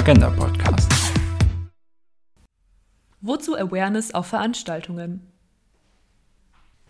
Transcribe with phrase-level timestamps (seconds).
[0.00, 0.90] Agenda Podcast.
[3.20, 5.30] Wozu Awareness auf Veranstaltungen?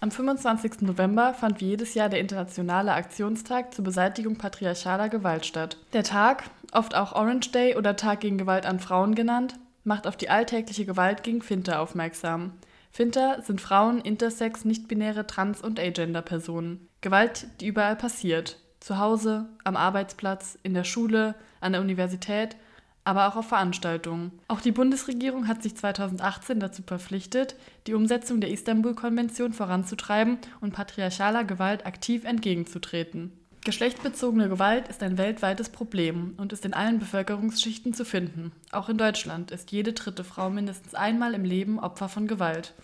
[0.00, 0.80] Am 25.
[0.80, 5.76] November fand wie jedes Jahr der Internationale Aktionstag zur Beseitigung patriarchaler Gewalt statt.
[5.92, 9.54] Der Tag, oft auch Orange Day oder Tag gegen Gewalt an Frauen genannt,
[9.84, 12.54] macht auf die alltägliche Gewalt gegen Finter aufmerksam.
[12.90, 16.88] Finter sind Frauen, Intersex, nichtbinäre, Trans- und Agender-Personen.
[17.02, 18.58] Gewalt, die überall passiert.
[18.80, 22.56] Zu Hause, am Arbeitsplatz, in der Schule, an der Universität,
[23.06, 24.32] aber auch auf Veranstaltungen.
[24.48, 27.54] Auch die Bundesregierung hat sich 2018 dazu verpflichtet,
[27.86, 33.30] die Umsetzung der Istanbul-Konvention voranzutreiben und patriarchaler Gewalt aktiv entgegenzutreten.
[33.64, 38.50] Geschlechtsbezogene Gewalt ist ein weltweites Problem und ist in allen Bevölkerungsschichten zu finden.
[38.72, 42.74] Auch in Deutschland ist jede dritte Frau mindestens einmal im Leben Opfer von Gewalt.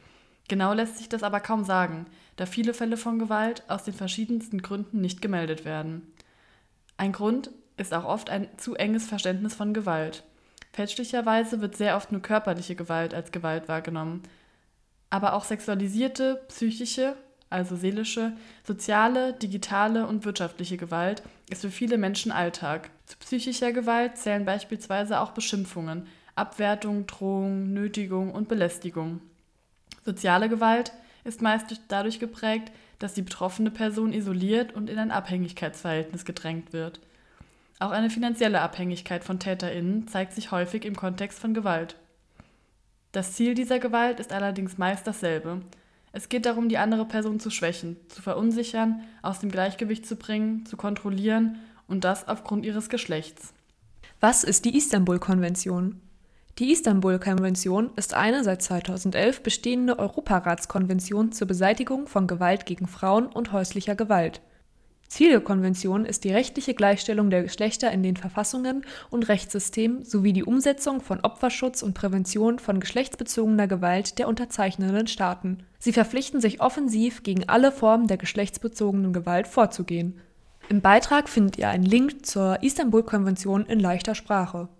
[0.46, 4.62] Genau lässt sich das aber kaum sagen, da viele Fälle von Gewalt aus den verschiedensten
[4.62, 6.02] Gründen nicht gemeldet werden.
[6.96, 10.24] Ein Grund ist auch oft ein zu enges Verständnis von Gewalt.
[10.72, 14.22] Fälschlicherweise wird sehr oft nur körperliche Gewalt als Gewalt wahrgenommen.
[15.10, 17.14] Aber auch sexualisierte, psychische
[17.52, 18.32] also seelische,
[18.66, 22.90] soziale, digitale und wirtschaftliche Gewalt, ist für viele Menschen Alltag.
[23.04, 29.20] Zu psychischer Gewalt zählen beispielsweise auch Beschimpfungen, Abwertung, Drohung, Nötigung und Belästigung.
[30.04, 30.92] Soziale Gewalt
[31.24, 37.00] ist meist dadurch geprägt, dass die betroffene Person isoliert und in ein Abhängigkeitsverhältnis gedrängt wird.
[37.82, 41.96] Auch eine finanzielle Abhängigkeit von Täterinnen zeigt sich häufig im Kontext von Gewalt.
[43.10, 45.62] Das Ziel dieser Gewalt ist allerdings meist dasselbe,
[46.12, 50.64] es geht darum, die andere Person zu schwächen, zu verunsichern, aus dem Gleichgewicht zu bringen,
[50.64, 53.52] zu kontrollieren und das aufgrund ihres Geschlechts.
[54.20, 56.00] Was ist die Istanbul-Konvention?
[56.60, 63.50] Die Istanbul-Konvention ist eine seit 2011 bestehende Europaratskonvention zur Beseitigung von Gewalt gegen Frauen und
[63.50, 64.40] häuslicher Gewalt.
[65.12, 70.32] Ziel der Konvention ist die rechtliche Gleichstellung der Geschlechter in den Verfassungen und Rechtssystemen sowie
[70.32, 75.64] die Umsetzung von Opferschutz und Prävention von geschlechtsbezogener Gewalt der unterzeichnenden Staaten.
[75.78, 80.18] Sie verpflichten sich offensiv, gegen alle Formen der geschlechtsbezogenen Gewalt vorzugehen.
[80.70, 84.70] Im Beitrag findet ihr einen Link zur Istanbul-Konvention in leichter Sprache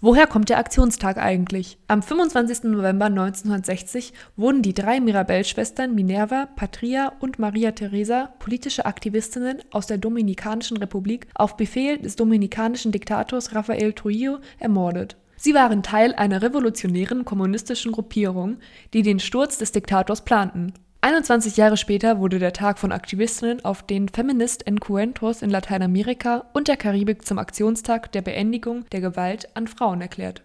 [0.00, 1.76] Woher kommt der Aktionstag eigentlich?
[1.88, 2.70] Am 25.
[2.70, 9.98] November 1960 wurden die drei Mirabell-Schwestern Minerva, Patria und Maria Teresa, politische Aktivistinnen aus der
[9.98, 15.16] Dominikanischen Republik, auf Befehl des dominikanischen Diktators Rafael Trujillo ermordet.
[15.36, 18.58] Sie waren Teil einer revolutionären kommunistischen Gruppierung,
[18.94, 23.84] die den Sturz des Diktators planten 21 Jahre später wurde der Tag von Aktivistinnen auf
[23.84, 29.68] den Feminist Encuentros in Lateinamerika und der Karibik zum Aktionstag der Beendigung der Gewalt an
[29.68, 30.42] Frauen erklärt.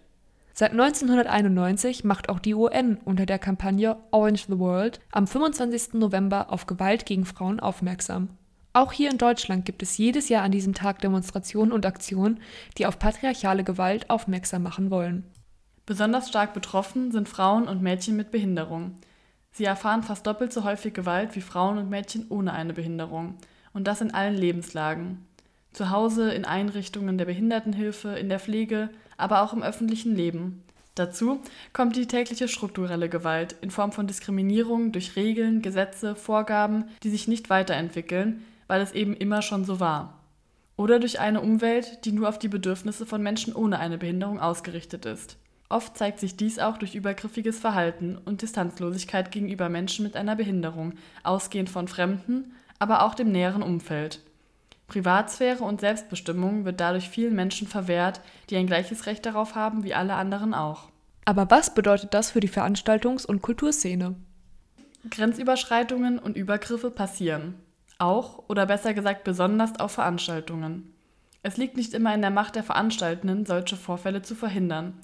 [0.52, 5.94] Seit 1991 macht auch die UN unter der Kampagne Orange the World am 25.
[5.94, 8.28] November auf Gewalt gegen Frauen aufmerksam.
[8.74, 12.38] Auch hier in Deutschland gibt es jedes Jahr an diesem Tag Demonstrationen und Aktionen,
[12.78, 15.24] die auf patriarchale Gewalt aufmerksam machen wollen.
[15.84, 18.98] Besonders stark betroffen sind Frauen und Mädchen mit Behinderung.
[19.56, 23.36] Sie erfahren fast doppelt so häufig Gewalt wie Frauen und Mädchen ohne eine Behinderung.
[23.72, 25.24] Und das in allen Lebenslagen.
[25.72, 30.64] Zu Hause, in Einrichtungen der Behindertenhilfe, in der Pflege, aber auch im öffentlichen Leben.
[30.96, 31.40] Dazu
[31.72, 37.28] kommt die tägliche strukturelle Gewalt in Form von Diskriminierung durch Regeln, Gesetze, Vorgaben, die sich
[37.28, 40.20] nicht weiterentwickeln, weil es eben immer schon so war.
[40.76, 45.06] Oder durch eine Umwelt, die nur auf die Bedürfnisse von Menschen ohne eine Behinderung ausgerichtet
[45.06, 45.36] ist.
[45.68, 50.94] Oft zeigt sich dies auch durch übergriffiges Verhalten und Distanzlosigkeit gegenüber Menschen mit einer Behinderung,
[51.22, 54.20] ausgehend von Fremden, aber auch dem näheren Umfeld.
[54.86, 58.20] Privatsphäre und Selbstbestimmung wird dadurch vielen Menschen verwehrt,
[58.50, 60.88] die ein gleiches Recht darauf haben wie alle anderen auch.
[61.24, 64.14] Aber was bedeutet das für die Veranstaltungs- und Kulturszene?
[65.10, 67.54] Grenzüberschreitungen und Übergriffe passieren.
[67.98, 70.92] Auch oder besser gesagt besonders auf Veranstaltungen.
[71.42, 74.94] Es liegt nicht immer in der Macht der Veranstaltenden, solche Vorfälle zu verhindern.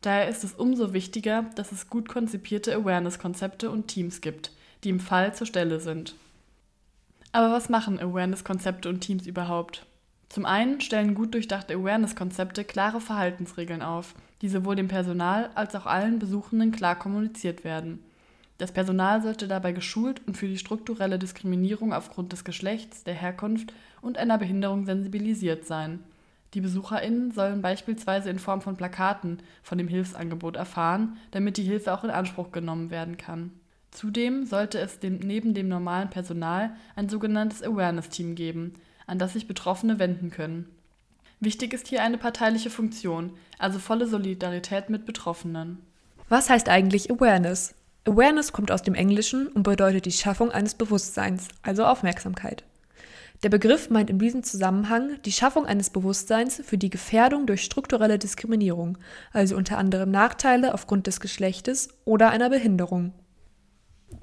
[0.00, 4.52] Daher ist es umso wichtiger, dass es gut konzipierte Awareness-Konzepte und Teams gibt,
[4.84, 6.14] die im Fall zur Stelle sind.
[7.32, 9.84] Aber was machen Awareness-Konzepte und Teams überhaupt?
[10.28, 15.86] Zum einen stellen gut durchdachte Awareness-Konzepte klare Verhaltensregeln auf, die sowohl dem Personal als auch
[15.86, 18.02] allen Besuchenden klar kommuniziert werden.
[18.58, 23.72] Das Personal sollte dabei geschult und für die strukturelle Diskriminierung aufgrund des Geschlechts, der Herkunft
[24.02, 26.00] und einer Behinderung sensibilisiert sein.
[26.54, 31.92] Die BesucherInnen sollen beispielsweise in Form von Plakaten von dem Hilfsangebot erfahren, damit die Hilfe
[31.92, 33.52] auch in Anspruch genommen werden kann.
[33.90, 38.74] Zudem sollte es neben dem normalen Personal ein sogenanntes Awareness-Team geben,
[39.06, 40.66] an das sich Betroffene wenden können.
[41.40, 45.78] Wichtig ist hier eine parteiliche Funktion, also volle Solidarität mit Betroffenen.
[46.28, 47.74] Was heißt eigentlich Awareness?
[48.04, 52.64] Awareness kommt aus dem Englischen und bedeutet die Schaffung eines Bewusstseins, also Aufmerksamkeit.
[53.44, 58.18] Der Begriff meint in diesem Zusammenhang die Schaffung eines Bewusstseins für die Gefährdung durch strukturelle
[58.18, 58.98] Diskriminierung,
[59.32, 63.12] also unter anderem Nachteile aufgrund des Geschlechtes oder einer Behinderung.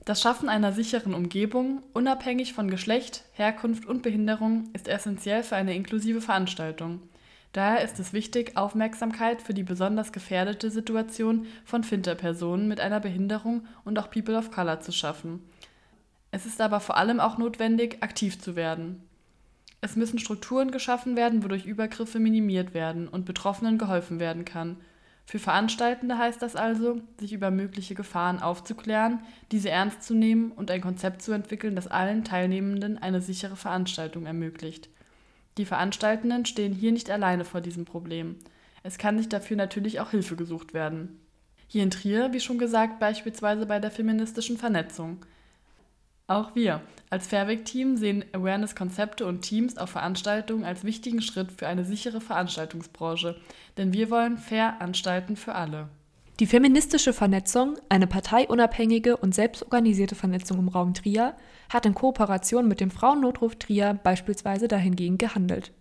[0.03, 5.75] Das Schaffen einer sicheren Umgebung, unabhängig von Geschlecht, Herkunft und Behinderung, ist essentiell für eine
[5.75, 7.01] inklusive Veranstaltung.
[7.53, 13.65] Daher ist es wichtig, Aufmerksamkeit für die besonders gefährdete Situation von Finterpersonen mit einer Behinderung
[13.85, 15.41] und auch People of Color zu schaffen.
[16.35, 19.01] Es ist aber vor allem auch notwendig, aktiv zu werden.
[19.79, 24.75] Es müssen Strukturen geschaffen werden, wodurch Übergriffe minimiert werden und Betroffenen geholfen werden kann.
[25.25, 29.21] Für Veranstaltende heißt das also, sich über mögliche Gefahren aufzuklären,
[29.53, 34.25] diese ernst zu nehmen und ein Konzept zu entwickeln, das allen Teilnehmenden eine sichere Veranstaltung
[34.25, 34.89] ermöglicht.
[35.57, 38.35] Die Veranstaltenden stehen hier nicht alleine vor diesem Problem.
[38.83, 41.17] Es kann sich dafür natürlich auch Hilfe gesucht werden.
[41.69, 45.25] Hier in Trier, wie schon gesagt, beispielsweise bei der feministischen Vernetzung.
[46.27, 46.81] Auch wir
[47.11, 53.39] als Fairweg-Team sehen Awareness-Konzepte und Teams auf Veranstaltungen als wichtigen Schritt für eine sichere Veranstaltungsbranche,
[53.77, 55.87] denn wir wollen fair anstalten für alle.
[56.39, 61.35] Die feministische Vernetzung, eine parteiunabhängige und selbstorganisierte Vernetzung im Raum Trier,
[61.69, 65.71] hat in Kooperation mit dem Frauennotruf Trier beispielsweise dahingehend gehandelt.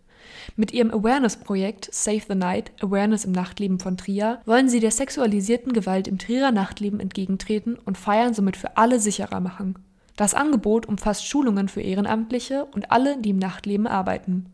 [0.56, 5.73] Mit ihrem Awareness-Projekt Save the Night– Awareness im Nachtleben von Trier wollen sie der sexualisierten
[5.73, 9.75] Gewalt im Trierer Nachtleben entgegentreten und Feiern somit für alle sicherer machen.
[10.16, 14.46] Das Angebot umfasst Schulungen für Ehrenamtliche und alle, die im Nachtleben arbeiten.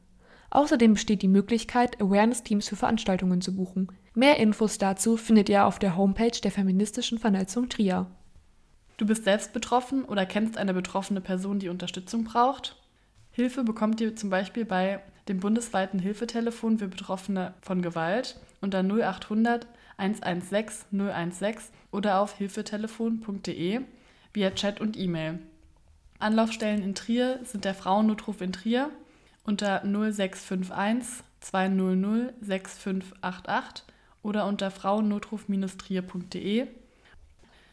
[0.50, 3.88] Außerdem besteht die Möglichkeit, Awareness-Teams für Veranstaltungen zu buchen.
[4.14, 8.06] Mehr Infos dazu findet ihr auf der Homepage der feministischen Vernetzung Trier.
[8.96, 12.76] Du bist selbst betroffen oder kennst eine betroffene Person, die Unterstützung braucht?
[13.30, 19.66] Hilfe bekommt ihr zum Beispiel bei dem bundesweiten Hilfetelefon für Betroffene von Gewalt unter 0800
[19.96, 20.98] 116
[21.30, 23.80] 016 oder auf hilfetelefon.de
[24.32, 25.38] via Chat und E-Mail.
[26.20, 28.90] Anlaufstellen in Trier sind der Frauennotruf in Trier
[29.44, 33.84] unter 0651 200 6588
[34.22, 36.66] oder unter frauennotruf-trier.de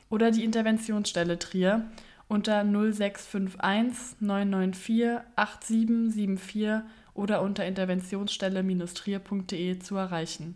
[0.09, 1.91] oder die Interventionsstelle Trier
[2.29, 6.83] unter 0651 994 8774
[7.13, 10.55] oder unter interventionsstelle-trier.de zu erreichen.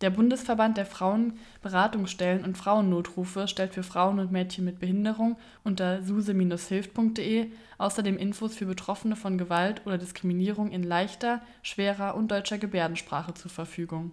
[0.00, 7.50] Der Bundesverband der Frauenberatungsstellen und Frauennotrufe stellt für Frauen und Mädchen mit Behinderung unter suse-hilft.de
[7.76, 13.50] außerdem Infos für Betroffene von Gewalt oder Diskriminierung in leichter, schwerer und deutscher Gebärdensprache zur
[13.50, 14.12] Verfügung.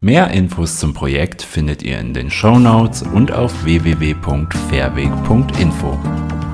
[0.00, 6.45] Mehr Infos zum Projekt findet ihr in den Show Notes und auf www.fairweg.info.